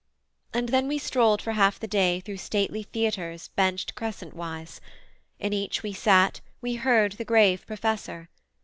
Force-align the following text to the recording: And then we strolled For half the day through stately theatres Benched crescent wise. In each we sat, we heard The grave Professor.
And 0.51 0.69
then 0.69 0.87
we 0.87 0.97
strolled 0.97 1.43
For 1.43 1.51
half 1.51 1.79
the 1.79 1.85
day 1.87 2.21
through 2.21 2.37
stately 2.37 2.81
theatres 2.81 3.49
Benched 3.49 3.93
crescent 3.93 4.33
wise. 4.33 4.81
In 5.37 5.53
each 5.53 5.83
we 5.83 5.93
sat, 5.93 6.41
we 6.59 6.73
heard 6.73 7.11
The 7.11 7.23
grave 7.25 7.67
Professor. 7.67 8.27